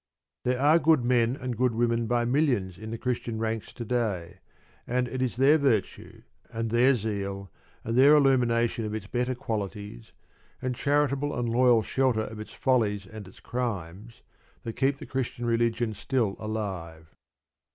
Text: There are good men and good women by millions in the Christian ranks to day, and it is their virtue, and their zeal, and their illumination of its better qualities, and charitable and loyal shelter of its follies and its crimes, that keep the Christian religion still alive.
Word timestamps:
There 0.45 0.59
are 0.59 0.79
good 0.79 1.05
men 1.05 1.35
and 1.35 1.55
good 1.55 1.75
women 1.75 2.07
by 2.07 2.25
millions 2.25 2.79
in 2.79 2.89
the 2.89 2.97
Christian 2.97 3.37
ranks 3.37 3.71
to 3.73 3.85
day, 3.85 4.39
and 4.87 5.07
it 5.07 5.21
is 5.21 5.35
their 5.35 5.59
virtue, 5.59 6.23
and 6.51 6.71
their 6.71 6.95
zeal, 6.95 7.51
and 7.83 7.95
their 7.95 8.15
illumination 8.15 8.83
of 8.83 8.95
its 8.95 9.05
better 9.05 9.35
qualities, 9.35 10.11
and 10.59 10.73
charitable 10.73 11.37
and 11.37 11.47
loyal 11.47 11.83
shelter 11.83 12.21
of 12.23 12.39
its 12.39 12.49
follies 12.51 13.05
and 13.05 13.27
its 13.27 13.39
crimes, 13.39 14.23
that 14.63 14.73
keep 14.73 14.97
the 14.97 15.05
Christian 15.05 15.45
religion 15.45 15.93
still 15.93 16.35
alive. 16.39 17.13